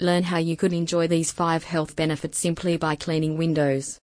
[0.00, 3.96] Learn how you could enjoy these 5 health benefits simply by cleaning windows.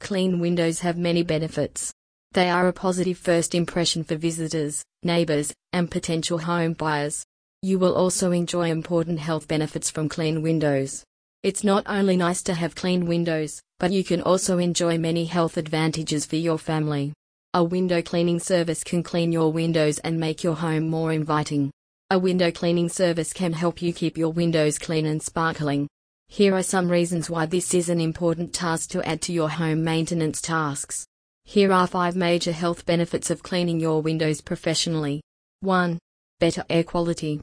[0.00, 1.92] Clean windows have many benefits.
[2.32, 7.24] They are a positive first impression for visitors, neighbors, and potential home buyers.
[7.62, 11.04] You will also enjoy important health benefits from clean windows.
[11.44, 15.56] It's not only nice to have clean windows, but you can also enjoy many health
[15.56, 17.12] advantages for your family.
[17.54, 21.70] A window cleaning service can clean your windows and make your home more inviting.
[22.12, 25.86] A window cleaning service can help you keep your windows clean and sparkling.
[26.26, 29.84] Here are some reasons why this is an important task to add to your home
[29.84, 31.06] maintenance tasks.
[31.44, 35.20] Here are 5 major health benefits of cleaning your windows professionally.
[35.60, 36.00] 1.
[36.40, 37.40] Better air quality.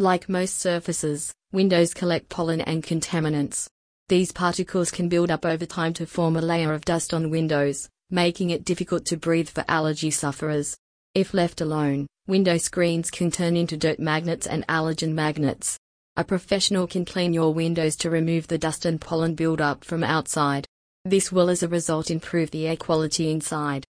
[0.00, 3.68] Like most surfaces, windows collect pollen and contaminants.
[4.08, 7.88] These particles can build up over time to form a layer of dust on windows,
[8.10, 10.76] making it difficult to breathe for allergy sufferers.
[11.14, 15.78] If left alone, window screens can turn into dirt magnets and allergen magnets.
[16.16, 20.66] A professional can clean your windows to remove the dust and pollen buildup from outside.
[21.04, 23.84] This will as a result improve the air quality inside.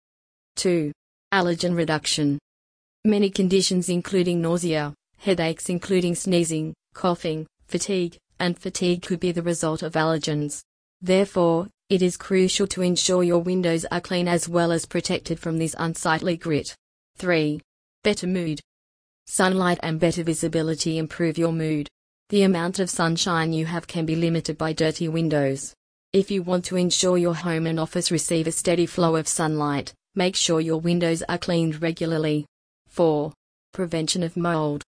[0.56, 0.92] 2.
[1.32, 2.38] Allergen reduction.
[3.04, 9.82] Many conditions including nausea, headaches including sneezing, coughing, fatigue, and fatigue could be the result
[9.82, 10.60] of allergens.
[11.00, 15.56] Therefore, it is crucial to ensure your windows are clean as well as protected from
[15.56, 16.74] this unsightly grit.
[17.16, 17.60] 3.
[18.04, 18.60] Better mood.
[19.26, 21.88] Sunlight and better visibility improve your mood.
[22.28, 25.74] The amount of sunshine you have can be limited by dirty windows.
[26.12, 29.92] If you want to ensure your home and office receive a steady flow of sunlight,
[30.14, 32.46] make sure your windows are cleaned regularly.
[32.88, 33.32] 4.
[33.72, 34.84] Prevention of mold.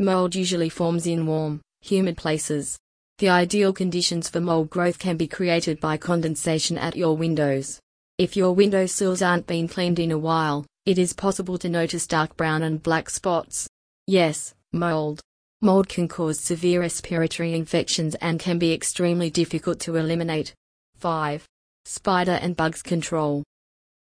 [0.00, 2.78] Mold usually forms in warm, humid places.
[3.18, 7.78] The ideal conditions for mold growth can be created by condensation at your windows.
[8.16, 12.06] If your window sills aren't been cleaned in a while, it is possible to notice
[12.06, 13.68] dark brown and black spots.
[14.06, 15.20] Yes, mold.
[15.60, 20.54] Mold can cause severe respiratory infections and can be extremely difficult to eliminate.
[20.96, 21.46] 5.
[21.84, 23.44] Spider and bugs control.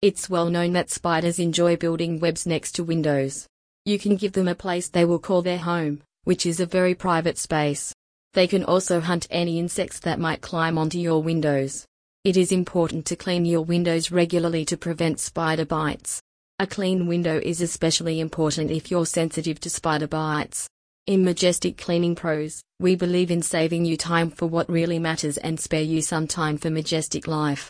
[0.00, 3.46] It's well known that spiders enjoy building webs next to windows.
[3.84, 6.96] You can give them a place they will call their home, which is a very
[6.96, 7.94] private space.
[8.32, 11.86] They can also hunt any insects that might climb onto your windows.
[12.24, 16.20] It is important to clean your windows regularly to prevent spider bites.
[16.58, 20.68] A clean window is especially important if you're sensitive to spider bites.
[21.06, 25.58] In Majestic Cleaning Pros, we believe in saving you time for what really matters and
[25.58, 27.60] spare you some time for majestic life.